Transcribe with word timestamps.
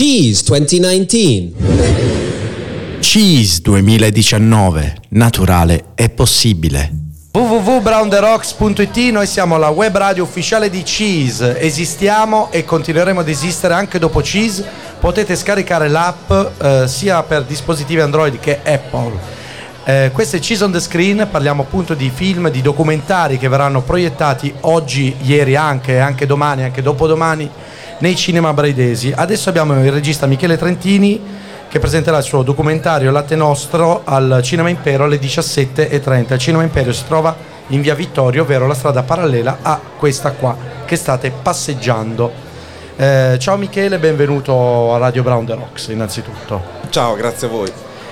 Cheese 0.00 0.44
2019. 0.44 1.52
Cheese 3.00 3.60
2019. 3.60 4.96
Naturale 5.10 5.88
è 5.94 6.08
possibile. 6.08 6.90
www.brownderocks.it 7.32 8.96
Noi 9.10 9.26
siamo 9.26 9.58
la 9.58 9.68
web 9.68 9.94
radio 9.94 10.22
ufficiale 10.22 10.70
di 10.70 10.82
Cheese. 10.84 11.60
Esistiamo 11.60 12.50
e 12.50 12.64
continueremo 12.64 13.20
ad 13.20 13.28
esistere 13.28 13.74
anche 13.74 13.98
dopo 13.98 14.22
Cheese. 14.22 14.64
Potete 14.98 15.36
scaricare 15.36 15.88
l'app 15.88 16.30
eh, 16.30 16.88
sia 16.88 17.22
per 17.22 17.44
dispositivi 17.44 18.00
Android 18.00 18.40
che 18.40 18.60
Apple. 18.64 19.12
Eh, 19.84 20.10
questo 20.14 20.36
è 20.36 20.38
Cheese 20.38 20.64
on 20.64 20.72
the 20.72 20.80
Screen, 20.80 21.28
parliamo 21.30 21.60
appunto 21.60 21.92
di 21.92 22.10
film, 22.14 22.48
di 22.48 22.62
documentari 22.62 23.36
che 23.36 23.48
verranno 23.48 23.82
proiettati 23.82 24.50
oggi, 24.60 25.14
ieri 25.24 25.56
anche, 25.56 25.98
anche 25.98 26.24
domani, 26.24 26.62
anche 26.62 26.80
dopodomani 26.80 27.50
nei 28.00 28.16
cinema 28.16 28.52
braidesi. 28.52 29.12
Adesso 29.14 29.48
abbiamo 29.48 29.82
il 29.82 29.90
regista 29.92 30.26
Michele 30.26 30.58
Trentini 30.58 31.20
che 31.68 31.78
presenterà 31.78 32.18
il 32.18 32.24
suo 32.24 32.42
documentario 32.42 33.10
Latte 33.10 33.36
Nostro 33.36 34.02
al 34.04 34.40
Cinema 34.42 34.68
Impero 34.68 35.04
alle 35.04 35.18
17.30. 35.20 36.32
Il 36.32 36.38
Cinema 36.38 36.62
Impero 36.64 36.92
si 36.92 37.04
trova 37.06 37.34
in 37.68 37.80
via 37.80 37.94
Vittorio, 37.94 38.42
ovvero 38.42 38.66
la 38.66 38.74
strada 38.74 39.02
parallela 39.04 39.58
a 39.62 39.80
questa 39.96 40.32
qua 40.32 40.56
che 40.84 40.96
state 40.96 41.30
passeggiando. 41.30 42.48
Eh, 42.96 43.36
ciao 43.38 43.56
Michele, 43.56 43.98
benvenuto 43.98 44.92
a 44.94 44.98
Radio 44.98 45.22
Brown 45.22 45.46
The 45.46 45.54
Rocks 45.54 45.86
innanzitutto. 45.88 46.60
Ciao, 46.90 47.14
grazie 47.14 47.46
a 47.46 47.50
voi. 47.50 47.70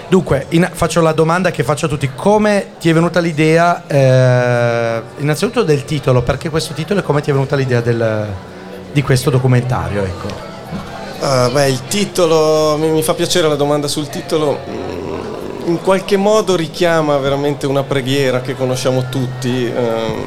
Dunque, 0.08 0.46
in- 0.50 0.70
faccio 0.72 1.00
la 1.02 1.12
domanda 1.12 1.50
che 1.50 1.64
faccio 1.64 1.86
a 1.86 1.88
tutti. 1.88 2.10
Come 2.14 2.68
ti 2.78 2.88
è 2.88 2.94
venuta 2.94 3.18
l'idea, 3.20 3.82
eh, 3.86 5.02
innanzitutto 5.18 5.64
del 5.64 5.84
titolo, 5.84 6.22
perché 6.22 6.48
questo 6.48 6.72
titolo 6.74 7.00
e 7.00 7.02
come 7.02 7.20
ti 7.20 7.30
è 7.30 7.32
venuta 7.32 7.56
l'idea 7.56 7.80
del- 7.80 8.26
di 8.98 9.02
questo 9.02 9.30
documentario? 9.30 10.02
Ecco. 10.02 10.26
Ah, 11.20 11.48
beh, 11.50 11.68
il 11.68 11.86
titolo, 11.86 12.76
mi, 12.78 12.90
mi 12.90 13.02
fa 13.02 13.14
piacere 13.14 13.48
la 13.48 13.54
domanda 13.54 13.86
sul 13.86 14.08
titolo, 14.08 14.58
Mm, 14.68 15.68
in 15.68 15.80
qualche 15.80 16.16
modo 16.16 16.56
richiama 16.56 17.16
veramente 17.18 17.66
una 17.66 17.82
preghiera 17.84 18.40
che 18.40 18.56
conosciamo 18.56 19.08
tutti, 19.08 19.66
ehm, 19.66 20.24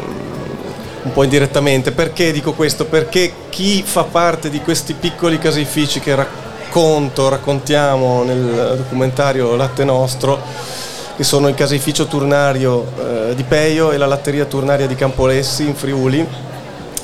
un 1.04 1.12
po' 1.12 1.24
indirettamente. 1.24 1.92
Perché 1.92 2.32
dico 2.32 2.54
questo? 2.54 2.86
Perché 2.86 3.34
chi 3.50 3.84
fa 3.84 4.04
parte 4.04 4.50
di 4.50 4.62
questi 4.62 4.94
piccoli 4.94 5.38
caseifici 5.38 6.00
che 6.00 6.16
racconto, 6.16 7.28
raccontiamo 7.28 8.24
nel 8.24 8.76
documentario 8.78 9.56
Latte 9.56 9.84
Nostro, 9.84 10.40
che 11.18 11.24
sono 11.24 11.50
il 11.50 11.56
caseificio 11.56 12.06
turnario 12.06 12.86
eh, 12.98 13.36
di 13.36 13.44
Peio 13.44 13.92
e 13.92 13.98
la 13.98 14.06
latteria 14.06 14.46
turnaria 14.46 14.88
di 14.88 14.96
Campolessi 14.96 15.68
in 15.68 15.76
Friuli, 15.76 16.26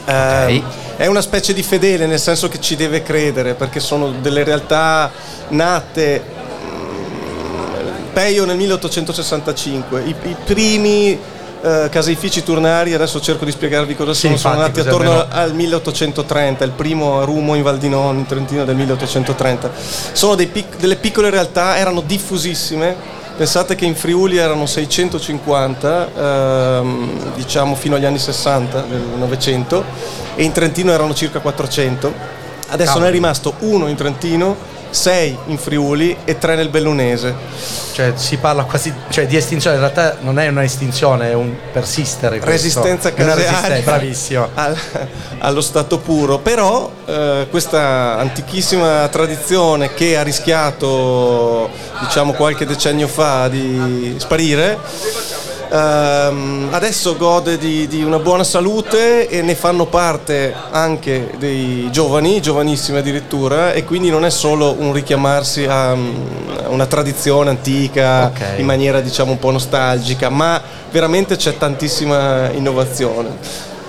eh, 0.05 0.63
È 0.97 1.05
una 1.05 1.21
specie 1.21 1.53
di 1.53 1.61
fedele, 1.61 2.07
nel 2.07 2.19
senso 2.19 2.47
che 2.49 2.59
ci 2.59 2.75
deve 2.75 3.03
credere, 3.03 3.53
perché 3.53 3.79
sono 3.79 4.09
delle 4.19 4.43
realtà 4.43 5.11
nate 5.49 6.23
mm, 6.65 8.13
Peio 8.13 8.45
nel 8.45 8.57
1865, 8.57 10.01
i, 10.01 10.15
i 10.23 10.35
primi 10.43 11.19
eh, 11.61 11.87
caseifici 11.91 12.41
turnari, 12.41 12.95
adesso 12.95 13.21
cerco 13.21 13.45
di 13.45 13.51
spiegarvi 13.51 13.95
cosa 13.95 14.13
Sì, 14.15 14.21
sono, 14.21 14.37
sono 14.37 14.53
infatti, 14.55 14.69
nati 14.79 14.89
così 14.89 14.95
attorno 14.95 15.21
almeno- 15.21 15.41
al 15.41 15.53
1830, 15.53 16.63
il 16.63 16.71
primo 16.71 17.19
a 17.19 17.25
Rumo 17.25 17.53
in 17.53 17.61
Val 17.61 17.77
di 17.77 17.89
Non, 17.89 18.17
in 18.17 18.25
Trentino 18.25 18.65
del 18.65 18.75
1830. 18.75 19.71
Sono 20.13 20.35
pic- 20.35 20.77
delle 20.77 20.95
piccole 20.95 21.29
realtà, 21.29 21.77
erano 21.77 22.01
diffusissime. 22.01 22.95
Pensate 23.37 23.75
che 23.75 23.85
in 23.85 23.95
Friuli 23.95 24.37
erano 24.37 24.65
650, 24.65 26.09
ehm, 26.15 27.35
diciamo 27.35 27.75
fino 27.75 27.95
agli 27.95 28.05
anni 28.05 28.17
60 28.17 28.81
del 28.81 28.99
Novecento, 29.15 29.83
e 30.33 30.43
in 30.43 30.51
Trentino 30.51 30.91
erano 30.91 31.13
circa 31.13 31.39
400. 31.39 32.11
Adesso 32.69 32.87
Cavolo. 32.87 33.03
ne 33.03 33.09
è 33.11 33.13
rimasto 33.13 33.53
uno 33.59 33.89
in 33.89 33.95
Trentino, 33.95 34.55
sei 34.97 35.37
in 35.45 35.57
Friuli 35.57 36.17
e 36.25 36.37
tre 36.39 36.55
nel 36.55 36.69
Bellunese. 36.69 37.33
Cioè, 37.93 38.13
si 38.15 38.37
parla 38.37 38.63
quasi 38.63 38.93
cioè, 39.09 39.25
di 39.27 39.35
estinzione, 39.35 39.75
in 39.75 39.81
realtà 39.81 40.17
non 40.21 40.39
è 40.39 40.47
una 40.47 40.63
estinzione, 40.63 41.29
è 41.29 41.33
un 41.33 41.55
persistere. 41.71 42.39
questo. 42.39 42.51
Resistenza 42.51 43.13
casearia 43.13 43.81
bravissimo. 43.81 44.49
al- 44.53 44.77
allo 45.39 45.61
stato 45.61 45.99
puro, 45.99 46.39
però 46.39 46.91
eh, 47.05 47.47
questa 47.49 48.17
antichissima 48.17 49.07
tradizione 49.07 49.93
che 49.93 50.17
ha 50.17 50.23
rischiato 50.23 51.69
diciamo 52.01 52.33
qualche 52.33 52.65
decennio 52.65 53.07
fa 53.07 53.47
di 53.47 54.15
sparire 54.17 54.77
ehm, 55.69 56.69
adesso 56.71 57.15
gode 57.17 57.57
di, 57.57 57.87
di 57.87 58.03
una 58.03 58.19
buona 58.19 58.43
salute 58.43 59.27
e 59.27 59.41
ne 59.41 59.55
fanno 59.55 59.85
parte 59.85 60.53
anche 60.71 61.31
dei 61.37 61.89
giovani, 61.91 62.41
giovanissimi 62.41 62.97
addirittura, 62.97 63.73
e 63.73 63.83
quindi 63.83 64.09
non 64.09 64.25
è 64.25 64.29
solo 64.29 64.75
un 64.77 64.93
richiamarsi 64.93 65.65
a 65.65 65.95
mm, 65.95 66.15
una 66.69 66.85
tradizione 66.85 67.49
antica 67.49 68.25
Ok. 68.25 68.41
in 68.57 68.65
maniera 68.65 68.99
diciamo 69.01 69.31
un 69.31 69.39
po' 69.39 69.51
nostalgica, 69.51 70.29
ma 70.29 70.61
veramente 70.91 71.35
c'è 71.35 71.57
tantissima 71.57 72.49
innovazione. 72.51 73.29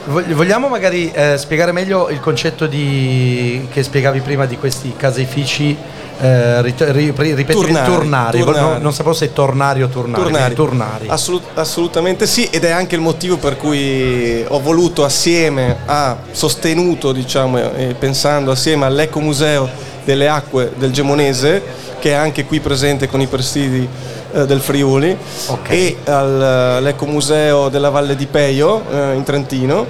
Vog- 0.07 0.33
Vogliamo 0.33 0.69
magari 0.69 1.11
eh, 1.13 1.37
spiegare 1.37 1.73
meglio 1.73 2.09
il 2.09 2.21
concetto 2.21 2.67
di, 2.67 3.67
che 3.71 3.83
spiegavi 3.83 4.21
prima 4.21 4.47
di 4.47 4.57
questi 4.57 4.95
caseifici, 4.97 5.77
eh, 6.21 6.63
rit- 6.63 6.81
ri- 6.91 7.13
ri- 7.17 7.35
ripeti, 7.35 7.53
Turnari, 7.53 7.93
turnari. 7.93 8.39
turnari. 8.41 8.61
Non, 8.73 8.83
non 8.83 8.93
sapevo 8.93 9.15
se 9.15 9.33
tornari 9.33 9.83
o 9.83 9.89
turnari. 9.89 10.23
Turnari. 10.23 10.55
turnari. 10.55 11.07
Assolut- 11.09 11.57
assolutamente 11.57 12.27
sì, 12.27 12.45
ed 12.51 12.65
è 12.65 12.71
anche 12.71 12.95
il 12.97 13.01
motivo 13.01 13.37
per 13.37 13.57
cui 13.57 14.45
ho 14.47 14.61
voluto 14.61 15.05
assieme 15.05 15.77
a, 15.87 16.17
sostenuto 16.31 17.13
diciamo, 17.13 17.59
e 17.75 17.95
pensando 17.99 18.51
assieme 18.51 18.85
all'Ecomuseo 18.87 19.69
delle 20.05 20.29
Acque 20.29 20.73
del 20.77 20.91
Gemonese, 20.93 21.63
che 22.01 22.11
è 22.11 22.15
anche 22.15 22.45
qui 22.45 22.61
presente 22.61 23.09
con 23.09 23.21
i 23.21 23.27
presidi 23.27 23.87
eh, 24.33 24.45
del 24.47 24.61
Friuli, 24.61 25.17
Ok. 25.49 25.71
e 25.71 25.97
al- 26.07 26.43
all'Ecomuseo 26.79 27.69
della 27.69 27.91
Valle 27.91 28.17
di 28.17 28.27
Peio 28.27 28.83
eh, 28.91 29.15
in 29.15 29.23
Trentino. 29.23 29.87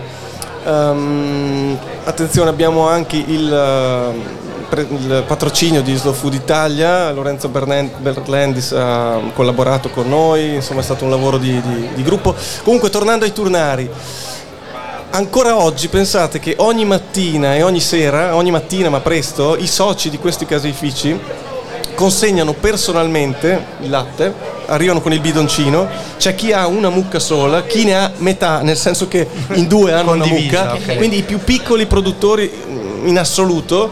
Ehm, 0.66 1.78
attenzione, 2.04 2.50
abbiamo 2.50 2.88
anche 2.88 3.16
il, 3.16 3.52
eh, 3.52 4.46
il 4.76 5.24
patrocinio 5.26 5.82
di 5.82 5.94
Slow 5.96 6.12
Food 6.12 6.34
Italia, 6.34 7.10
Lorenzo 7.10 7.48
Berlendis 7.48 8.72
ha 8.72 9.18
collaborato 9.34 9.88
con 9.88 10.08
noi, 10.08 10.54
insomma 10.56 10.80
è 10.80 10.84
stato 10.84 11.04
un 11.04 11.10
lavoro 11.10 11.38
di, 11.38 11.60
di- 11.60 11.88
di 11.94 12.02
gruppo. 12.02 12.34
Comunque 12.62 12.90
tornando 12.90 13.24
ai 13.24 13.32
turnari, 13.32 13.88
ancora 15.10 15.56
oggi 15.56 15.88
pensate 15.88 16.38
che 16.38 16.54
ogni 16.58 16.84
mattina 16.84 17.54
e 17.54 17.62
ogni 17.62 17.80
sera, 17.80 18.36
ogni 18.36 18.50
mattina 18.50 18.90
ma 18.90 19.00
presto, 19.00 19.56
i 19.56 19.66
soci 19.66 20.10
di 20.10 20.18
questi 20.18 20.44
caseifici 20.44 21.18
consegnano 21.94 22.52
personalmente 22.52 23.64
il 23.80 23.90
latte, 23.90 24.32
arrivano 24.66 25.00
con 25.00 25.12
il 25.12 25.20
bidoncino, 25.20 25.88
c'è 26.16 26.34
chi 26.34 26.52
ha 26.52 26.66
una 26.66 26.90
mucca 26.90 27.18
sola, 27.18 27.62
chi 27.64 27.84
ne 27.84 27.96
ha 27.96 28.12
metà, 28.18 28.60
nel 28.60 28.76
senso 28.76 29.08
che 29.08 29.26
in 29.54 29.66
due 29.66 29.92
hanno 29.92 30.12
una 30.12 30.26
mucca, 30.26 30.74
ok. 30.74 30.96
quindi 30.96 31.16
i 31.16 31.22
più 31.22 31.38
piccoli 31.38 31.86
produttori 31.86 32.52
in 33.04 33.18
assoluto, 33.18 33.90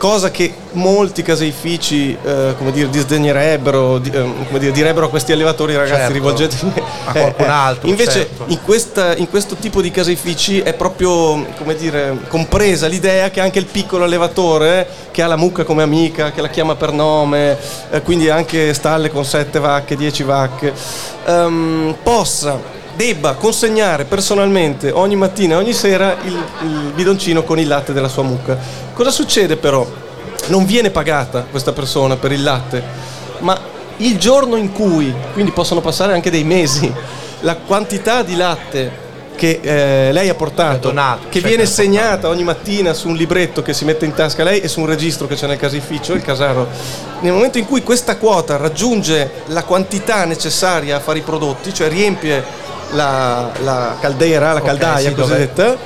cosa 0.00 0.30
che 0.30 0.50
molti 0.72 1.20
caseifici 1.22 2.16
eh, 2.24 2.54
come 2.56 2.72
dire, 2.72 2.88
disdegnerebbero, 2.88 3.98
di- 3.98 4.08
eh, 4.10 4.22
come 4.46 4.58
dire, 4.58 4.72
direbbero 4.72 5.04
a 5.04 5.08
questi 5.10 5.32
allevatori 5.32 5.74
ragazzi 5.76 5.98
Certo. 6.00 6.12
rivolgetevi 6.14 6.72
A 7.04 7.12
qualcun 7.12 7.50
altro, 7.50 7.88
Invece 7.90 8.10
certo. 8.12 8.44
in, 8.46 8.62
questa- 8.62 9.14
in 9.16 9.28
questo 9.28 9.56
tipo 9.56 9.82
di 9.82 9.90
caseifici 9.90 10.60
è 10.60 10.72
proprio 10.72 11.44
come 11.58 11.74
dire, 11.76 12.16
compresa 12.28 12.86
l'idea 12.86 13.28
che 13.28 13.40
anche 13.42 13.58
il 13.58 13.66
piccolo 13.66 14.04
allevatore 14.04 14.88
che 15.10 15.20
ha 15.20 15.26
la 15.26 15.36
mucca 15.36 15.64
come 15.64 15.82
amica, 15.82 16.30
che 16.32 16.40
la 16.40 16.48
chiama 16.48 16.76
per 16.76 16.92
nome, 16.92 17.58
eh, 17.90 18.00
quindi 18.00 18.30
anche 18.30 18.72
stalle 18.72 19.10
con 19.10 19.26
sette 19.26 19.58
vacche, 19.58 19.96
dieci 19.96 20.22
vacche, 20.22 20.72
ehm, 21.26 21.96
possa 22.02 22.58
debba 23.00 23.32
consegnare 23.32 24.04
personalmente 24.04 24.90
ogni 24.90 25.16
mattina 25.16 25.54
e 25.54 25.56
ogni 25.56 25.72
sera 25.72 26.18
il, 26.22 26.36
il 26.64 26.92
bidoncino 26.94 27.44
con 27.44 27.58
il 27.58 27.66
latte 27.66 27.94
della 27.94 28.08
sua 28.08 28.24
mucca. 28.24 28.58
Cosa 28.92 29.10
succede 29.10 29.56
però? 29.56 29.86
Non 30.48 30.66
viene 30.66 30.90
pagata 30.90 31.46
questa 31.50 31.72
persona 31.72 32.16
per 32.16 32.30
il 32.30 32.42
latte, 32.42 32.82
ma 33.38 33.58
il 33.96 34.18
giorno 34.18 34.56
in 34.56 34.70
cui, 34.72 35.14
quindi 35.32 35.50
possono 35.50 35.80
passare 35.80 36.12
anche 36.12 36.30
dei 36.30 36.44
mesi, 36.44 36.92
la 37.40 37.56
quantità 37.56 38.22
di 38.22 38.36
latte 38.36 39.08
che 39.34 39.60
eh, 39.62 40.12
lei 40.12 40.28
ha 40.28 40.34
portato, 40.34 40.88
donato, 40.88 41.28
che 41.30 41.40
cioè 41.40 41.48
viene 41.48 41.62
che 41.62 41.70
segnata 41.70 42.28
ogni 42.28 42.44
mattina 42.44 42.92
su 42.92 43.08
un 43.08 43.16
libretto 43.16 43.62
che 43.62 43.72
si 43.72 43.86
mette 43.86 44.04
in 44.04 44.12
tasca 44.12 44.44
lei 44.44 44.60
e 44.60 44.68
su 44.68 44.80
un 44.80 44.86
registro 44.86 45.26
che 45.26 45.36
c'è 45.36 45.46
nel 45.46 45.56
caseificio, 45.56 46.12
il 46.12 46.20
casaro, 46.20 46.68
nel 47.20 47.32
momento 47.32 47.56
in 47.56 47.64
cui 47.64 47.82
questa 47.82 48.18
quota 48.18 48.58
raggiunge 48.58 49.30
la 49.46 49.64
quantità 49.64 50.26
necessaria 50.26 50.96
a 50.96 51.00
fare 51.00 51.20
i 51.20 51.22
prodotti, 51.22 51.72
cioè 51.72 51.88
riempie 51.88 52.68
la, 52.92 53.50
la 53.62 53.96
caldera, 54.00 54.52
la 54.52 54.62
caldaia 54.62 55.08
sì, 55.08 55.14
dove- 55.14 55.22
cosiddetta, 55.22 55.76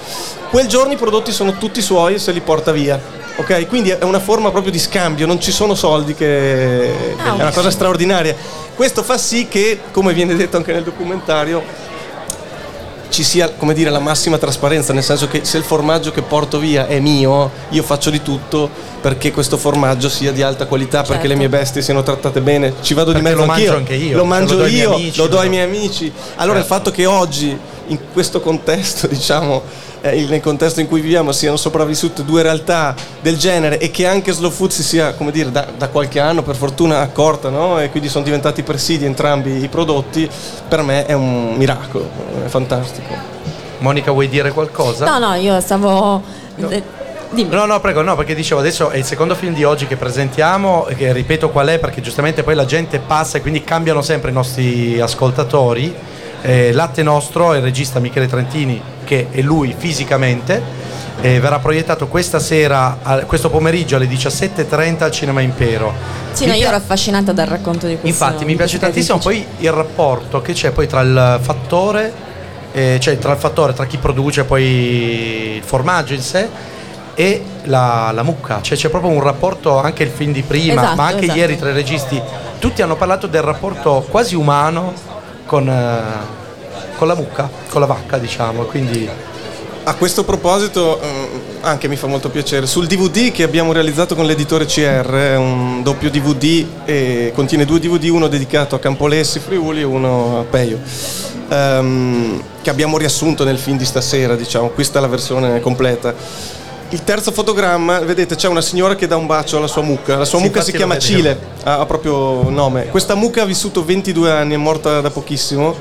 quel 0.50 0.66
giorno 0.66 0.92
i 0.92 0.96
prodotti 0.96 1.32
sono 1.32 1.56
tutti 1.58 1.82
suoi 1.82 2.14
e 2.14 2.18
se 2.18 2.32
li 2.32 2.40
porta 2.40 2.72
via. 2.72 3.22
Ok, 3.36 3.66
quindi 3.66 3.90
è 3.90 4.04
una 4.04 4.20
forma 4.20 4.50
proprio 4.52 4.70
di 4.70 4.78
scambio, 4.78 5.26
non 5.26 5.40
ci 5.40 5.50
sono 5.50 5.74
soldi 5.74 6.14
che 6.14 7.16
è 7.16 7.30
una 7.30 7.50
cosa 7.50 7.70
straordinaria. 7.70 8.36
Questo 8.76 9.02
fa 9.02 9.18
sì 9.18 9.48
che, 9.48 9.80
come 9.90 10.12
viene 10.12 10.36
detto 10.36 10.56
anche 10.56 10.72
nel 10.72 10.84
documentario, 10.84 11.62
ci 13.14 13.22
sia 13.22 13.50
come 13.50 13.74
dire 13.74 13.90
la 13.90 14.00
massima 14.00 14.38
trasparenza, 14.38 14.92
nel 14.92 15.04
senso 15.04 15.28
che 15.28 15.44
se 15.44 15.56
il 15.56 15.62
formaggio 15.62 16.10
che 16.10 16.22
porto 16.22 16.58
via 16.58 16.88
è 16.88 16.98
mio, 16.98 17.48
io 17.68 17.82
faccio 17.84 18.10
di 18.10 18.20
tutto 18.22 18.68
perché 19.00 19.30
questo 19.30 19.56
formaggio 19.56 20.08
sia 20.08 20.32
di 20.32 20.42
alta 20.42 20.66
qualità, 20.66 20.98
Certo. 20.98 21.12
perché 21.12 21.28
le 21.28 21.36
mie 21.36 21.48
bestie 21.48 21.80
siano 21.80 22.02
trattate 22.02 22.40
bene. 22.40 22.74
Ci 22.80 22.92
vado 22.92 23.12
di 23.12 23.20
Perché 23.22 23.36
mezzo 23.36 23.46
lo 23.46 23.52
anch'io. 23.52 23.70
mangio 23.72 23.92
anche 23.92 23.94
io, 24.04 24.16
Lo 24.16 24.24
mangio 24.24 24.56
lo 24.56 24.66
io, 24.66 24.94
amici, 24.94 25.16
lo 25.18 25.26
do 25.28 25.38
ai 25.38 25.48
miei 25.48 25.62
amici. 25.64 26.12
Allora 26.36 26.58
il 26.58 26.64
Certo. 26.64 26.74
fatto 26.84 26.90
che 26.90 27.06
oggi 27.06 27.56
in 27.88 27.98
questo 28.12 28.40
contesto, 28.40 29.06
diciamo, 29.08 29.62
eh, 30.00 30.26
nel 30.28 30.40
contesto 30.40 30.80
in 30.80 30.86
cui 30.86 31.00
viviamo, 31.00 31.32
siano 31.32 31.56
sopravvissute 31.56 32.24
due 32.24 32.42
realtà 32.42 32.94
del 33.20 33.36
genere 33.36 33.78
e 33.78 33.90
che 33.90 34.06
anche 34.06 34.32
Slow 34.32 34.50
Food 34.50 34.70
si 34.70 34.82
sia, 34.82 35.14
come 35.14 35.30
dire, 35.30 35.50
da, 35.50 35.66
da 35.76 35.88
qualche 35.88 36.20
anno 36.20 36.42
per 36.42 36.56
fortuna 36.56 37.00
accorta, 37.00 37.48
no? 37.48 37.80
E 37.80 37.90
quindi 37.90 38.08
sono 38.08 38.24
diventati 38.24 38.62
presidi 38.62 39.04
entrambi 39.04 39.62
i 39.62 39.68
prodotti, 39.68 40.28
per 40.68 40.82
me 40.82 41.06
è 41.06 41.12
un 41.12 41.54
miracolo, 41.56 42.08
è 42.44 42.48
fantastico. 42.48 43.14
Monica, 43.78 44.12
vuoi 44.12 44.28
dire 44.28 44.52
qualcosa? 44.52 45.04
No, 45.04 45.18
no, 45.18 45.34
io 45.34 45.60
stavo... 45.60 46.22
eh, 46.68 47.02
Dimmi. 47.34 47.52
No, 47.52 47.64
no, 47.66 47.80
prego, 47.80 48.00
no, 48.02 48.14
perché 48.14 48.32
dicevo 48.32 48.60
adesso 48.60 48.90
è 48.90 48.96
il 48.96 49.04
secondo 49.04 49.34
film 49.34 49.54
di 49.54 49.64
oggi 49.64 49.88
che 49.88 49.96
presentiamo, 49.96 50.86
e 50.86 50.94
che 50.94 51.12
ripeto 51.12 51.50
qual 51.50 51.66
è 51.66 51.78
perché 51.80 52.00
giustamente 52.00 52.44
poi 52.44 52.54
la 52.54 52.64
gente 52.64 53.00
passa 53.00 53.38
e 53.38 53.40
quindi 53.40 53.64
cambiano 53.64 54.02
sempre 54.02 54.30
i 54.30 54.32
nostri 54.32 55.00
ascoltatori. 55.00 55.92
Eh, 56.46 56.72
Latte 56.72 57.02
Nostro, 57.02 57.54
il 57.54 57.62
regista 57.62 58.00
Michele 58.00 58.28
Trentini, 58.28 58.78
che 59.04 59.28
è 59.30 59.40
lui 59.40 59.74
fisicamente, 59.74 60.60
eh, 61.22 61.40
verrà 61.40 61.58
proiettato 61.58 62.06
questa 62.06 62.38
sera, 62.38 62.98
a- 63.02 63.20
questo 63.20 63.48
pomeriggio 63.48 63.96
alle 63.96 64.06
17.30 64.06 65.04
al 65.04 65.10
Cinema 65.10 65.40
Impero. 65.40 65.94
Sì, 66.32 66.44
no, 66.44 66.52
io 66.52 66.66
ero 66.66 66.76
affascinata 66.76 67.32
dal 67.32 67.46
racconto 67.46 67.86
di 67.86 67.96
questo. 67.98 68.24
Infatti 68.24 68.44
mi 68.44 68.56
piace 68.56 68.78
tantissimo 68.78 69.16
poi 69.16 69.42
il 69.60 69.72
rapporto 69.72 70.42
che 70.42 70.52
c'è 70.52 70.70
poi 70.70 70.86
tra 70.86 71.00
il 71.00 71.38
fattore, 71.40 72.12
eh, 72.72 72.98
cioè 73.00 73.16
tra 73.18 73.32
il 73.32 73.38
fattore, 73.38 73.72
tra 73.72 73.86
chi 73.86 73.96
produce 73.96 74.44
poi 74.44 75.56
il 75.56 75.62
formaggio 75.62 76.12
in 76.12 76.20
sé 76.20 76.46
e 77.14 77.42
la, 77.62 78.10
la 78.12 78.22
mucca, 78.22 78.60
cioè 78.60 78.76
c'è 78.76 78.90
proprio 78.90 79.10
un 79.12 79.22
rapporto, 79.22 79.78
anche 79.78 80.02
il 80.02 80.10
film 80.10 80.32
di 80.32 80.42
prima, 80.42 80.82
Esatto, 80.82 80.96
ma 80.96 81.06
anche 81.06 81.24
esatto. 81.24 81.38
ieri 81.38 81.56
tra 81.56 81.70
i 81.70 81.72
registi, 81.72 82.20
tutti 82.58 82.82
hanno 82.82 82.96
parlato 82.96 83.26
del 83.28 83.40
rapporto 83.42 84.04
quasi 84.10 84.34
umano 84.34 85.12
con, 85.54 85.68
eh, 85.68 86.96
con 86.96 87.06
la 87.06 87.14
mucca, 87.14 87.48
con 87.68 87.80
la 87.80 87.86
vacca 87.86 88.18
diciamo, 88.18 88.64
quindi 88.64 89.08
A 89.86 89.96
questo 89.96 90.24
proposito, 90.24 90.98
ehm, 90.98 91.28
anche 91.60 91.88
mi 91.88 91.96
fa 91.96 92.06
molto 92.06 92.30
piacere, 92.30 92.66
sul 92.66 92.86
DVD 92.86 93.30
che 93.30 93.42
abbiamo 93.42 93.70
realizzato 93.70 94.14
con 94.14 94.24
l'editore 94.24 94.64
CR, 94.64 95.12
è 95.12 95.36
un 95.36 95.82
doppio 95.82 96.10
DVD, 96.10 96.66
e 96.86 97.32
contiene 97.34 97.66
due 97.66 97.80
DVD, 97.80 98.04
uno 98.08 98.28
dedicato 98.28 98.74
a 98.74 98.78
Campolessi, 98.78 99.40
Friuli 99.40 99.80
e 99.80 99.84
uno 99.84 100.40
a 100.40 100.44
Peio, 100.44 100.80
ehm, 101.50 102.42
che 102.62 102.70
abbiamo 102.70 102.96
riassunto 102.96 103.44
nel 103.44 103.58
film 103.58 103.76
di 103.76 103.84
stasera, 103.84 104.36
diciamo, 104.36 104.68
questa 104.70 105.00
è 105.00 105.02
la 105.02 105.08
versione 105.08 105.60
completa. 105.60 106.14
Il 106.94 107.02
terzo 107.02 107.32
fotogramma, 107.32 107.98
vedete, 107.98 108.36
c'è 108.36 108.46
una 108.46 108.60
signora 108.60 108.94
che 108.94 109.08
dà 109.08 109.16
un 109.16 109.26
bacio 109.26 109.56
alla 109.56 109.66
sua 109.66 109.82
mucca. 109.82 110.16
La 110.16 110.24
sua 110.24 110.38
Sì, 110.38 110.44
mucca 110.44 110.62
si 110.62 110.70
chiama. 110.70 110.96
Cile, 110.96 111.36
ha, 111.64 111.80
ha 111.80 111.86
proprio 111.86 112.48
nome. 112.50 112.86
Questa 112.86 113.16
mucca 113.16 113.42
ha 113.42 113.44
vissuto 113.44 113.84
22 113.84 114.30
anni, 114.30 114.54
è 114.54 114.56
morta 114.58 115.00
da 115.00 115.10
pochissimo. 115.10 115.74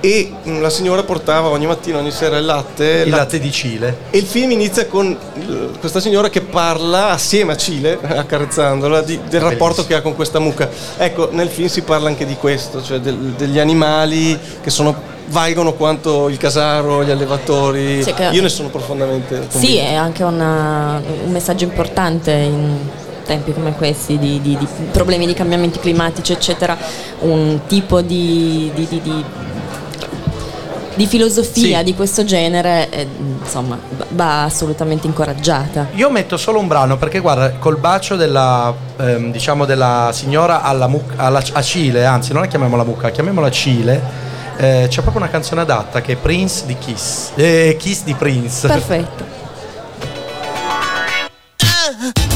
E 0.00 0.32
mm, 0.48 0.62
la 0.62 0.70
signora 0.70 1.02
portava 1.02 1.48
ogni 1.48 1.66
mattina, 1.66 1.98
ogni 1.98 2.12
sera 2.12 2.38
il 2.38 2.46
latte. 2.46 3.02
il 3.04 3.10
la- 3.10 3.18
latte 3.18 3.38
di 3.38 3.52
Cile. 3.52 3.94
e 4.08 4.16
il 4.16 4.24
film 4.24 4.52
inizia 4.52 4.86
con 4.86 5.14
questa 5.80 6.00
signora 6.00 6.30
che 6.30 6.40
parla 6.40 7.10
assieme 7.10 7.52
a 7.52 7.56
Cile, 7.56 7.98
accarezzandola, 8.00 9.02
di- 9.02 9.20
del 9.28 9.42
rapporto 9.42 9.84
che 9.84 9.92
ha 9.96 10.00
con 10.00 10.14
questa 10.14 10.38
mucca. 10.38 10.66
Ecco, 10.96 11.28
nel 11.30 11.48
film 11.50 11.68
si 11.68 11.82
parla 11.82 12.08
anche 12.08 12.24
di 12.24 12.36
questo, 12.36 12.82
cioè 12.82 13.00
del- 13.00 13.34
degli 13.36 13.58
animali 13.58 14.38
che 14.62 14.70
sono, 14.70 14.98
valgono 15.28 15.72
quanto 15.74 16.28
il 16.28 16.36
casaro, 16.36 17.04
gli 17.04 17.10
allevatori. 17.10 18.02
Che- 18.04 18.28
Io 18.32 18.42
ne 18.42 18.48
sono 18.48 18.68
profondamente 18.68 19.34
convinto. 19.38 19.58
Sì, 19.58 19.76
è 19.76 19.94
anche 19.94 20.22
una- 20.22 21.00
un 21.24 21.30
messaggio 21.30 21.64
importante 21.64 22.30
in 22.32 22.76
tempi 23.26 23.52
come 23.52 23.74
questi 23.74 24.18
di, 24.18 24.40
di- 24.40 24.56
di 24.56 24.66
problemi 24.90 25.26
di 25.26 25.34
cambiamenti 25.34 25.78
climatici, 25.78 26.32
eccetera. 26.32 26.76
Un 27.20 27.60
tipo 27.66 28.00
di, 28.00 28.70
di- 28.74 28.86
di- 28.88 29.00
di- 29.02 29.24
di 30.94 31.06
filosofia 31.06 31.78
Sì. 31.78 31.84
di 31.84 31.94
questo 31.94 32.24
genere, 32.24 32.88
eh, 32.90 33.06
insomma, 33.40 33.78
va- 33.96 34.06
va 34.10 34.42
assolutamente 34.44 35.06
incoraggiata. 35.06 35.86
Io 35.94 36.10
metto 36.10 36.36
solo 36.36 36.58
un 36.58 36.66
brano 36.66 36.96
perché 36.96 37.20
guarda, 37.20 37.52
col 37.52 37.76
bacio 37.78 38.16
della, 38.16 38.74
ehm, 38.98 39.30
diciamo 39.30 39.64
della 39.64 40.10
signora 40.12 40.62
alla 40.62 40.88
muc- 40.88 41.12
alla- 41.16 41.42
a 41.52 41.62
Cile, 41.62 42.04
anzi 42.04 42.32
non 42.32 42.42
la 42.42 42.48
chiamiamola 42.48 42.82
mucca, 42.82 43.10
chiamiamola 43.10 43.48
Cile, 43.48 44.02
eh, 44.58 44.86
c'è 44.88 45.00
proprio 45.02 45.22
una 45.22 45.30
canzone 45.30 45.60
adatta 45.60 46.00
che 46.00 46.14
è 46.14 46.16
Prince 46.16 46.66
di 46.66 46.76
Kiss, 46.76 47.30
eh, 47.36 47.76
Kiss 47.78 48.02
di 48.02 48.14
Prince. 48.14 48.66
Perfetto. 48.66 49.46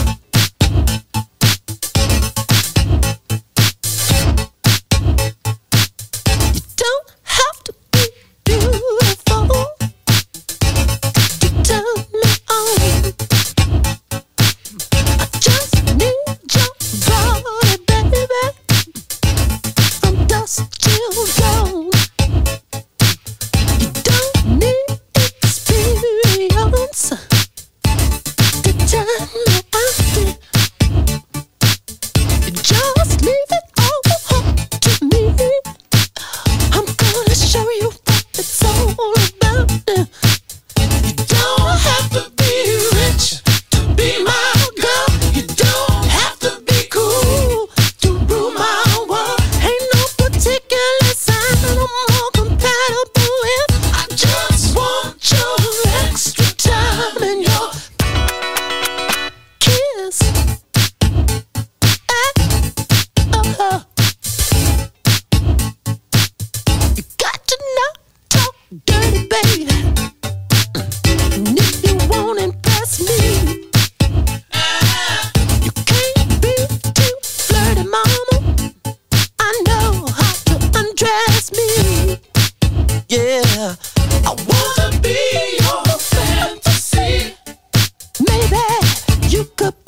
Let's 29.19 29.51
Pick 89.42 89.62
up 89.62 89.81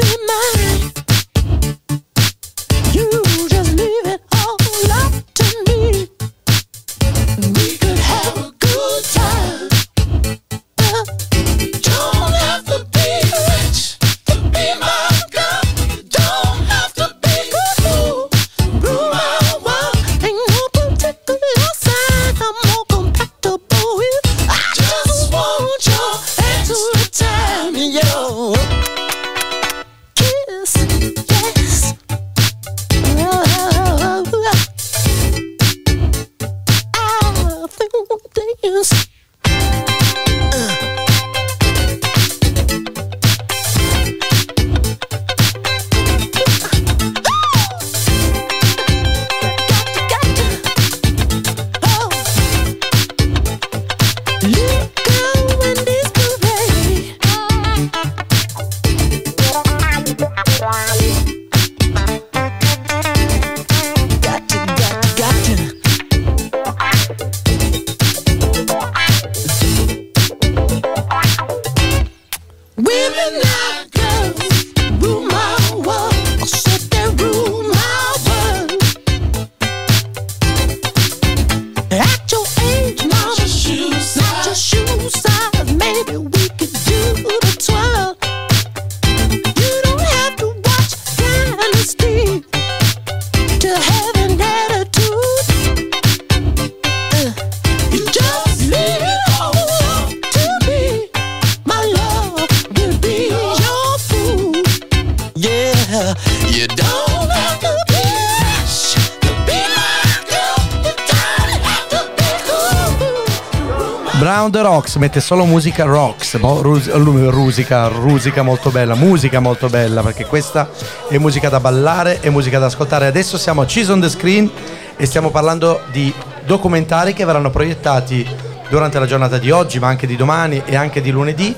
Brown 114.45 114.51
the 114.51 114.61
Rocks 114.61 114.97
mette 114.97 115.21
solo 115.21 115.47
musica 115.47 115.85
rocks, 115.85 116.39
lu- 116.39 117.31
rusica, 117.31 117.89
rusica 117.89 118.43
molto 118.43 118.69
bella, 118.71 118.95
musica 118.95 119.41
molto 119.41 119.69
bella 119.69 120.03
perché 120.03 120.27
questa 120.27 120.69
è 121.09 121.17
musica 121.17 121.49
da 121.49 121.61
ballare 121.61 122.21
e 122.21 122.29
musica 122.29 122.59
da 122.59 122.67
ascoltare. 122.67 123.07
Adesso 123.07 123.39
siamo 123.39 123.63
a 123.63 123.65
Cheese 123.65 123.93
on 123.93 124.01
the 124.01 124.09
Screen 124.11 124.51
e 124.97 125.07
stiamo 125.07 125.31
parlando 125.31 125.81
di 125.91 126.13
documentari 126.45 127.15
che 127.15 127.25
verranno 127.25 127.49
proiettati 127.49 128.27
durante 128.69 128.99
la 128.99 129.07
giornata 129.07 129.39
di 129.39 129.51
oggi, 129.51 129.79
ma 129.79 129.89
anche 129.89 130.07
di 130.07 130.17
domani 130.17 130.61
e 130.67 130.77
anche 130.77 131.01
di 131.01 131.11
lunedì. 131.11 131.55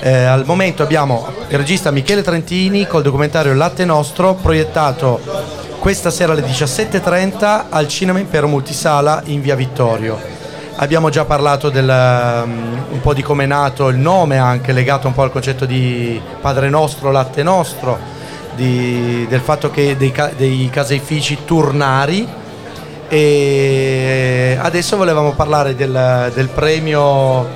Eh, 0.00 0.24
al 0.24 0.44
momento 0.44 0.82
abbiamo 0.82 1.28
il 1.48 1.56
regista 1.56 1.92
Michele 1.92 2.22
Trentini 2.22 2.86
col 2.88 3.02
documentario 3.02 3.54
Latte 3.54 3.84
Nostro 3.84 4.34
proiettato 4.34 5.20
questa 5.78 6.10
sera 6.10 6.32
alle 6.32 6.42
17.30 6.42 7.66
al 7.68 7.86
Cinema 7.86 8.18
Impero 8.18 8.48
Multisala 8.48 9.22
in 9.26 9.40
via 9.40 9.54
Vittorio. 9.54 10.33
Abbiamo 10.76 11.08
già 11.08 11.24
parlato 11.24 11.70
del, 11.70 11.88
um, 11.88 12.84
un 12.90 13.00
po' 13.00 13.14
di 13.14 13.22
come 13.22 13.44
è 13.44 13.46
nato 13.46 13.88
il 13.88 13.96
nome, 13.96 14.38
anche 14.38 14.72
legato 14.72 15.06
un 15.06 15.14
po' 15.14 15.22
al 15.22 15.30
concetto 15.30 15.66
di 15.66 16.20
Padre 16.40 16.68
Nostro, 16.68 17.12
Latte 17.12 17.42
Nostro, 17.44 17.96
di- 18.54 19.24
del 19.28 19.40
fatto 19.40 19.70
che 19.70 19.96
dei, 19.96 20.12
dei 20.36 20.68
caseifici 20.72 21.44
turnari. 21.44 22.28
E 23.08 24.58
adesso 24.60 24.96
volevamo 24.96 25.32
parlare 25.32 25.76
del, 25.76 26.32
del 26.34 26.48
premio 26.48 27.46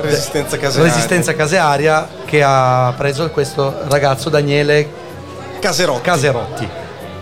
Resistenza 0.00 0.56
casearia. 0.56 0.92
Resistenza 0.92 1.34
Casearia 1.34 2.08
che 2.24 2.42
ha 2.42 2.92
preso 2.96 3.28
questo 3.30 3.82
ragazzo 3.88 4.30
Daniele 4.30 4.88
Caserotti. 5.60 6.02
Caserotti. 6.02 6.68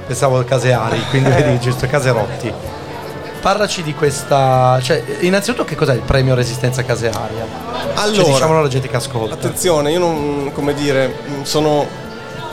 Pensavo 0.06 0.44
Caseari, 0.44 1.00
quindi 1.10 1.30
vedi 1.30 1.58
giusto 1.58 1.86
Caserotti. 1.86 2.52
Parlaci 3.40 3.82
di 3.82 3.94
questa. 3.94 4.78
Cioè, 4.82 5.02
innanzitutto 5.20 5.64
che 5.64 5.76
cos'è 5.76 5.94
il 5.94 6.00
premio 6.00 6.34
Resistenza 6.34 6.82
Casearia? 6.84 7.46
Allora, 7.94 8.22
Cioè, 8.22 8.32
diciamolo 8.32 8.58
alla 8.58 8.68
gente 8.68 8.88
che 8.88 8.96
ascolta. 8.96 9.34
Attenzione, 9.34 9.92
io 9.92 9.98
non, 10.00 10.50
come 10.52 10.74
dire, 10.74 11.14
sono, 11.42 11.86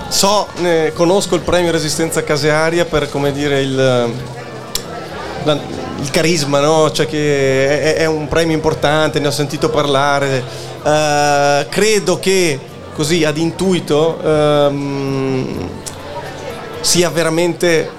so, 0.08 0.48
ne 0.58 0.92
conosco 0.94 1.36
il 1.36 1.42
premio 1.42 1.72
Resistenza 1.72 2.24
Casearia 2.24 2.86
per, 2.86 3.10
come 3.10 3.32
dire, 3.32 3.62
il, 3.62 3.76
la- 3.76 5.60
il 6.00 6.10
carisma, 6.12 6.60
no? 6.60 6.92
Cioè 6.92 7.08
che 7.08 7.96
è, 7.96 7.96
è 8.02 8.06
un 8.06 8.28
premio 8.28 8.54
importante, 8.54 9.20
ne 9.20 9.28
ho 9.28 9.32
sentito 9.32 9.70
parlare. 9.70 10.44
Eh, 10.84 11.66
credo 11.70 12.20
che, 12.20 12.60
così 12.94 13.24
ad 13.24 13.38
intuito, 13.38 14.20
ehm, 14.24 15.70
sia 16.82 17.10
veramente 17.10 17.90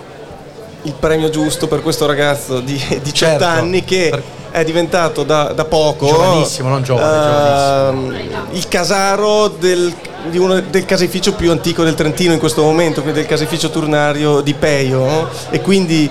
il 0.85 0.95
premio 0.99 1.29
giusto 1.31 1.67
per 1.67 1.83
questo 1.83 2.07
ragazzo 2.07 2.61
di 2.61 2.75
18 2.76 3.12
Certo, 3.12 3.45
anni 3.45 3.85
che 3.85 4.09
per- 4.11 4.23
è 4.50 4.62
diventato 4.64 5.25
da, 5.25 5.53
da 5.53 5.64
poco 5.64 6.07
Giovanissimo, 6.07 6.69
non 6.69 6.83
giovane, 6.85 7.88
ehm, 7.88 8.17
il 8.53 8.69
casaro 8.69 9.49
del, 9.49 9.93
di 10.31 10.38
uno- 10.38 10.61
del 10.61 10.85
caseificio 10.85 11.33
più 11.35 11.50
antico 11.50 11.83
del 11.83 11.95
Trentino 11.95 12.33
in 12.33 12.38
questo 12.38 12.62
momento, 12.62 13.00
quindi 13.03 13.19
del 13.21 13.29
caseificio 13.29 13.71
turnario 13.71 14.41
di 14.43 14.55
Peio 14.55 15.29
e 15.50 15.61
quindi 15.61 16.09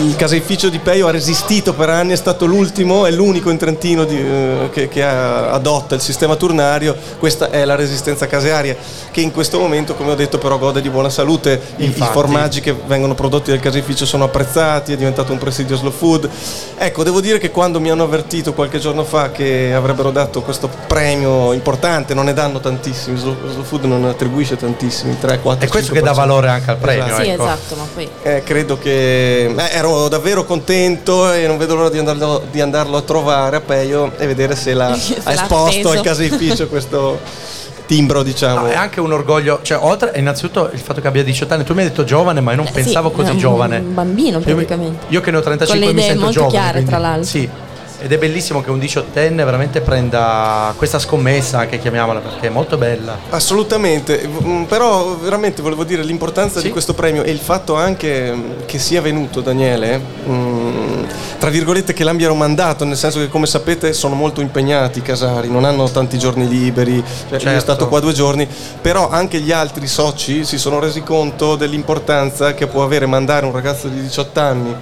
il, 0.00 0.16
caseificio 0.16 0.68
di 0.68 0.78
Peio 0.78 1.06
ha 1.06 1.10
resistito 1.10 1.74
per 1.74 1.88
anni, 1.90 2.12
è 2.12 2.16
stato 2.16 2.46
l'ultimo 2.46 3.06
e 3.06 3.12
l'unico 3.12 3.50
in 3.50 3.56
Trentino 3.56 4.04
di- 4.04 4.18
eh, 4.18 4.68
che, 4.72 4.88
che 4.88 5.02
ha- 5.02 5.50
adotta 5.50 5.94
il 5.94 6.00
sistema 6.00 6.36
turnario, 6.36 6.96
questa 7.18 7.50
è 7.50 7.64
la 7.64 7.74
resistenza 7.74 8.26
casearia 8.26 8.76
che 9.10 9.20
in 9.20 9.32
questo 9.32 9.58
momento 9.58 9.94
come 9.94 10.12
ho 10.12 10.14
detto 10.14 10.38
però 10.38 10.58
gode 10.58 10.80
di 10.80 10.88
buona 10.88 11.10
salute, 11.10 11.60
I- 11.76 11.86
i, 11.86 11.92
formaggi 11.92 12.60
che 12.60 12.74
vengono 12.86 13.14
prodotti 13.14 13.50
dal 13.50 13.60
caseificio 13.60 14.06
sono 14.06 14.24
apprezzati, 14.24 14.92
è 14.92 14.96
diventato 14.96 15.32
un 15.32 15.38
presidio 15.38 15.76
slow 15.76 15.92
food. 15.92 16.28
Ecco, 16.76 17.02
devo 17.02 17.20
dire 17.20 17.38
che 17.38 17.50
quando 17.50 17.80
mi 17.80 17.90
hanno 17.90 18.04
avvertito 18.04 18.52
qualche 18.52 18.78
giorno 18.78 19.04
fa 19.04 19.30
che 19.30 19.72
avrebbero 19.74 20.10
dato 20.10 20.42
questo 20.42 20.70
premio 20.86 21.52
importante, 21.52 22.14
non 22.14 22.24
ne 22.26 22.32
danno 22.34 22.60
tantissimi, 22.60 23.18
slow, 23.18 23.36
slow 23.48 23.64
food 23.64 23.84
non 23.84 24.02
ne 24.02 24.10
attribuisce 24.10 24.56
tantissimi, 24.56 25.18
3, 25.18 25.40
4, 25.40 25.66
È 25.66 25.68
questo 25.68 25.92
che 25.92 26.00
dà 26.00 26.12
valore 26.12 26.48
anche 26.48 26.70
al 26.70 26.76
premio. 26.76 27.04
Esatto. 27.06 27.22
Sì, 27.22 27.28
ecco. 27.28 27.44
esatto, 27.44 27.74
ma 27.76 27.86
poi 27.92 28.08
eh, 28.22 28.42
credo 28.44 28.78
che 28.78 29.44
eh, 29.44 29.54
ero 29.72 29.89
davvero 30.08 30.44
contento 30.44 31.32
e 31.32 31.46
non 31.46 31.56
vedo 31.58 31.74
l'ora 31.74 31.88
di 31.90 31.98
andarlo, 31.98 32.42
di 32.50 32.60
andarlo 32.60 32.96
a 32.96 33.02
trovare 33.02 33.56
a 33.56 33.60
Peio 33.60 34.12
e 34.16 34.26
vedere 34.26 34.54
se 34.56 34.74
l'ha, 34.74 34.94
Se 34.98 35.16
ha 35.22 35.32
l'ha 35.34 35.42
esposto 35.42 35.90
al 35.90 36.00
caseificio 36.00 36.66
questo 36.68 37.18
timbro, 37.86 38.22
diciamo. 38.22 38.60
No, 38.60 38.66
è 38.68 38.74
anche 38.76 39.00
un 39.00 39.12
orgoglio, 39.12 39.58
cioè 39.62 39.78
oltre 39.80 40.12
innanzitutto 40.16 40.70
il 40.72 40.78
fatto 40.78 41.00
che 41.00 41.08
abbia 41.08 41.24
18 41.24 41.54
anni, 41.54 41.64
tu 41.64 41.74
mi 41.74 41.80
hai 41.82 41.88
detto 41.88 42.04
giovane, 42.04 42.40
ma 42.40 42.50
io 42.52 42.58
non 42.58 42.66
Eh, 42.66 42.70
pensavo 42.72 43.08
sì, 43.10 43.14
così 43.16 43.30
un- 43.32 43.38
giovane. 43.38 43.78
un 43.78 43.94
bambino, 43.94 44.38
Io 44.38 44.44
praticamente. 44.54 45.06
Io, 45.08 45.20
che 45.20 45.30
ne 45.32 45.36
ho 45.38 45.40
35 45.40 45.66
Con 45.66 45.78
le 45.88 45.92
mi 45.94 45.98
idee 46.00 46.10
sento 46.12 46.24
molto 46.24 46.40
giovane. 46.40 46.52
chiare, 46.56 46.72
quindi- 46.72 46.90
tra 46.90 46.98
l'altro. 46.98 47.24
Sì. 47.24 47.48
Ed 48.02 48.10
è 48.12 48.16
bellissimo 48.18 48.62
che 48.62 48.70
un 48.70 48.78
diciottenne 48.78 49.44
veramente 49.44 49.82
prenda 49.82 50.72
questa 50.76 50.98
scommessa, 50.98 51.58
anche 51.58 51.78
chiamiamola, 51.78 52.20
perché 52.20 52.46
è 52.46 52.50
molto 52.50 52.76
bella. 52.78 53.18
Assolutamente, 53.30 54.28
Mm, 54.40 54.62
però 54.64 55.16
veramente 55.16 55.60
volevo 55.60 55.84
dire 55.84 56.02
l'importanza 56.02 56.60
Sì. 56.60 56.66
di 56.66 56.72
questo 56.72 56.94
premio 56.94 57.22
e 57.22 57.30
il 57.30 57.38
fatto 57.38 57.74
anche 57.74 58.32
mm, 58.32 58.50
che 58.66 58.78
sia 58.78 59.02
venuto 59.02 59.40
Daniele, 59.42 60.00
mm, 60.28 61.02
tra 61.38 61.50
virgolette 61.50 61.92
che 61.92 62.04
l'abbiano 62.04 62.34
mandato, 62.34 62.84
nel 62.84 62.96
senso 62.96 63.18
che 63.18 63.28
come 63.28 63.46
sapete 63.46 63.92
sono 63.92 64.14
molto 64.14 64.40
impegnati 64.40 65.00
i 65.00 65.02
casari, 65.02 65.48
non 65.50 65.64
hanno 65.64 65.88
tanti 65.90 66.18
giorni 66.18 66.48
liberi, 66.48 66.94
cioè, 66.94 67.02
lui 67.28 67.36
è 67.36 67.40
Certo. 67.40 67.60
stato 67.60 67.88
qua 67.88 68.00
due 68.00 68.12
giorni, 68.12 68.48
però 68.80 69.10
anche 69.10 69.40
gli 69.40 69.52
altri 69.52 69.86
soci 69.86 70.44
si 70.44 70.56
sono 70.58 70.78
resi 70.80 71.02
conto 71.02 71.56
dell'importanza 71.56 72.54
che 72.54 72.66
può 72.66 72.82
avere 72.82 73.04
mandare 73.06 73.44
un 73.46 73.52
ragazzo 73.52 73.88
di 73.88 74.00
18 74.00 74.40
anni 74.40 74.74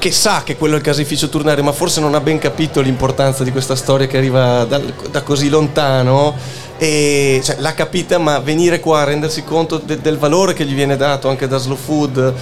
che 0.00 0.10
sa 0.12 0.42
che 0.42 0.56
quello 0.56 0.74
è 0.74 0.78
il 0.78 0.82
caseificio 0.82 1.28
turnario, 1.28 1.62
ma 1.62 1.72
forse 1.72 2.00
non 2.00 2.14
ha 2.14 2.20
ben 2.20 2.38
capito 2.38 2.80
l'importanza 2.80 3.44
di 3.44 3.52
questa 3.52 3.76
storia 3.76 4.06
che 4.06 4.16
arriva 4.16 4.64
dal- 4.64 4.94
da 5.10 5.20
così 5.22 5.50
lontano. 5.50 6.34
E, 6.78 7.42
cioè, 7.44 7.56
l'ha 7.58 7.74
capita, 7.74 8.16
ma 8.16 8.38
venire 8.38 8.80
qua 8.80 9.02
a 9.02 9.04
rendersi 9.04 9.44
conto 9.44 9.76
de- 9.76 10.00
del 10.00 10.16
valore 10.16 10.54
che 10.54 10.64
gli 10.64 10.72
viene 10.72 10.96
dato 10.96 11.28
anche 11.28 11.46
da 11.46 11.58
Slow 11.58 11.76
Food, 11.76 12.32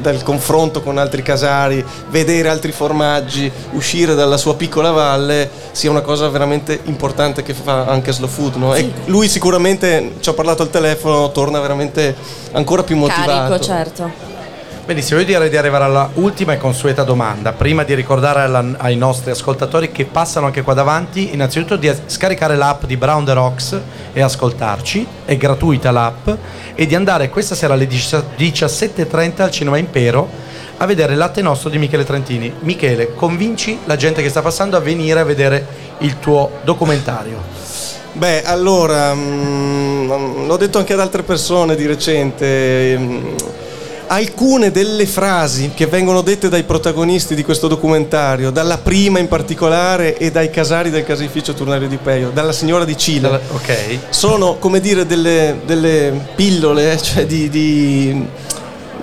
dal 0.00 0.24
confronto 0.24 0.82
con 0.82 0.98
altri 0.98 1.22
casari, 1.22 1.84
vedere 2.10 2.48
altri 2.48 2.72
formaggi, 2.72 3.50
uscire 3.74 4.16
dalla 4.16 4.36
sua 4.36 4.56
piccola 4.56 4.90
valle, 4.90 5.48
sia 5.70 5.90
una 5.90 6.00
cosa 6.00 6.28
veramente 6.28 6.80
importante 6.86 7.44
che 7.44 7.54
fa 7.54 7.84
anche 7.84 8.12
Slow 8.12 8.28
Food. 8.28 8.56
no? 8.56 8.74
E 8.74 8.90
lui 9.04 9.28
sicuramente, 9.28 10.14
ci 10.18 10.28
ho 10.28 10.34
parlato 10.34 10.62
al 10.62 10.70
telefono, 10.70 11.30
torna 11.30 11.60
veramente 11.60 12.16
ancora 12.50 12.82
più 12.82 12.96
motivato. 12.96 13.30
carico, 13.30 13.60
certo. 13.60 14.33
Benissimo, 14.86 15.20
io 15.20 15.24
direi 15.24 15.48
di 15.48 15.56
arrivare 15.56 15.84
alla 15.84 16.10
ultima 16.12 16.52
e 16.52 16.58
consueta 16.58 17.04
domanda. 17.04 17.52
Prima 17.52 17.84
di 17.84 17.94
ricordare 17.94 18.42
alla- 18.42 18.74
ai 18.76 18.96
nostri 18.96 19.30
ascoltatori 19.30 19.90
che 19.90 20.04
passano 20.04 20.44
anche 20.44 20.60
qua 20.60 20.74
davanti, 20.74 21.32
innanzitutto 21.32 21.76
di 21.76 21.90
scaricare 22.04 22.54
l'app 22.54 22.84
di 22.84 22.98
Brown 22.98 23.24
the 23.24 23.32
Rocks 23.32 23.80
e 24.12 24.20
ascoltarci, 24.20 25.06
è 25.24 25.38
gratuita 25.38 25.90
l'app, 25.90 26.28
e 26.74 26.84
di 26.84 26.94
andare 26.94 27.30
questa 27.30 27.54
sera 27.54 27.72
alle 27.72 27.86
17.30 27.86 29.42
al 29.42 29.50
Cinema 29.50 29.78
Impero 29.78 30.28
a 30.76 30.84
vedere 30.84 31.14
Latte 31.14 31.40
Nostro 31.40 31.70
di 31.70 31.78
Michele 31.78 32.04
Trentini. 32.04 32.52
Michele, 32.58 33.14
convinci 33.14 33.78
la 33.86 33.96
gente 33.96 34.20
che 34.20 34.28
sta 34.28 34.42
passando 34.42 34.76
a 34.76 34.80
venire 34.80 35.18
a 35.18 35.24
vedere 35.24 35.66
il 36.00 36.18
tuo 36.18 36.58
documentario. 36.62 37.40
Beh, 38.12 38.42
allora, 38.42 39.14
mm, 39.14 40.46
l'ho 40.46 40.56
detto 40.58 40.76
anche 40.76 40.92
ad 40.92 41.00
altre 41.00 41.22
persone 41.22 41.74
di 41.74 41.86
recente. 41.86 42.98
mm, 42.98 43.34
alcune 44.06 44.70
delle 44.70 45.06
frasi 45.06 45.70
che 45.74 45.86
vengono 45.86 46.20
dette 46.22 46.48
dai 46.48 46.64
protagonisti 46.64 47.34
di 47.34 47.42
questo 47.42 47.68
documentario, 47.68 48.50
dalla 48.50 48.78
prima 48.78 49.18
in 49.18 49.28
particolare 49.28 50.16
e 50.18 50.30
dai 50.30 50.50
casari 50.50 50.90
del 50.90 51.04
caseificio 51.04 51.54
turnario 51.54 51.88
di 51.88 51.96
Peio, 51.96 52.30
dalla 52.30 52.52
signora 52.52 52.84
di 52.84 52.96
Cile, 52.96 53.40
Ok? 53.52 53.98
sono 54.10 54.56
come 54.58 54.80
dire 54.80 55.06
delle, 55.06 55.60
delle 55.64 56.28
pillole, 56.34 56.96
cioè 57.00 57.26
di, 57.26 57.48
di- 57.48 58.26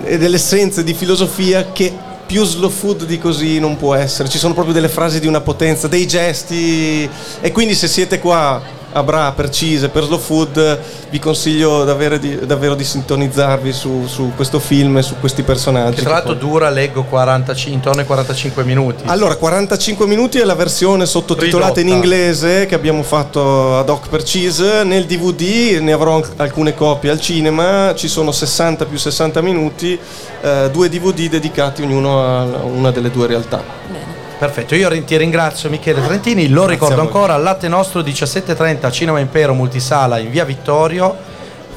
delle 0.02 0.36
essenze 0.36 0.82
di 0.84 0.94
filosofia 0.94 1.70
che 1.72 1.92
più 2.26 2.44
slow 2.44 2.70
food 2.70 3.04
di 3.04 3.18
così 3.18 3.58
non 3.58 3.76
può 3.76 3.94
essere. 3.94 4.28
Ci 4.28 4.38
sono 4.38 4.54
proprio 4.54 4.72
delle 4.74 4.88
frasi 4.88 5.20
di 5.20 5.26
una 5.26 5.40
potenza, 5.40 5.86
dei 5.86 6.06
gesti 6.06 7.08
e 7.40 7.52
quindi 7.52 7.74
se 7.74 7.88
siete 7.88 8.18
qua 8.18 8.80
a 8.92 9.02
Bra 9.02 9.32
per 9.32 9.48
Cise, 9.50 9.88
per 9.88 10.04
slow 10.04 10.18
food, 10.18 10.78
vi 11.10 11.18
consiglio 11.18 11.84
davvero 11.84 12.18
di, 12.18 12.46
davvero 12.46 12.74
di 12.74 12.84
sintonizzarvi 12.84 13.72
su, 13.72 14.06
su 14.06 14.32
questo 14.36 14.58
film 14.58 14.98
e 14.98 15.02
su 15.02 15.16
questi 15.18 15.42
personaggi. 15.42 15.96
Che 15.96 16.02
tra 16.02 16.12
l'altro 16.12 16.34
dura, 16.34 16.68
leggo, 16.70 17.04
45, 17.04 17.74
intorno 17.74 18.00
ai 18.00 18.06
45 18.06 18.64
minuti. 18.64 19.02
Allora, 19.06 19.36
45 19.36 20.06
minuti 20.06 20.38
è 20.38 20.44
la 20.44 20.54
versione 20.54 21.06
sottotitolata 21.06 21.80
in 21.80 21.86
Ridotta. 21.86 22.04
inglese 22.04 22.66
che 22.66 22.74
abbiamo 22.74 23.02
fatto 23.02 23.78
ad 23.78 23.88
hoc 23.88 24.08
per 24.08 24.22
Cheese. 24.22 24.84
Nel 24.84 25.06
DVD 25.06 25.78
ne 25.80 25.92
avrò 25.92 26.22
alcune 26.36 26.74
copie 26.74 27.10
al 27.10 27.20
cinema, 27.20 27.94
ci 27.94 28.08
sono 28.08 28.32
60 28.32 28.84
più 28.84 28.98
60 28.98 29.40
minuti, 29.40 29.98
eh, 30.42 30.68
due 30.70 30.88
DVD 30.88 31.28
dedicati 31.28 31.82
ognuno 31.82 32.22
a 32.22 32.42
una 32.64 32.90
delle 32.90 33.10
due 33.10 33.26
realtà. 33.26 33.62
Bene. 33.86 34.11
Perfetto, 34.42 34.74
io 34.74 35.04
ti 35.04 35.16
ringrazio 35.16 35.70
Michele 35.70 36.04
Trentini, 36.04 36.48
lo 36.48 36.66
ricordo 36.66 36.94
a 36.94 36.96
voi. 36.96 37.06
ancora, 37.06 37.36
Latte 37.36 37.68
Nostro 37.68 38.00
17.30 38.00 38.90
Cinema 38.90 39.20
Impero 39.20 39.54
Multisala 39.54 40.18
in 40.18 40.32
via 40.32 40.44
Vittorio, 40.44 41.16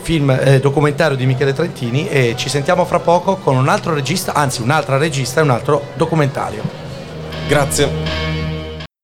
film 0.02 0.32
eh, 0.32 0.60
documentario 0.60 1.16
di 1.16 1.28
Michele 1.28 1.54
Trentini 1.54 2.10
e 2.10 2.34
ci 2.36 2.50
sentiamo 2.50 2.84
fra 2.86 2.98
poco 2.98 3.36
con 3.36 3.56
un 3.56 3.70
altro 3.70 3.94
regista, 3.94 4.34
anzi 4.34 4.64
un'altra 4.64 4.98
regista 4.98 5.42
e 5.42 5.44
un 5.44 5.52
altro 5.52 5.90
documentario. 5.94 6.64
Grazie. 7.48 8.45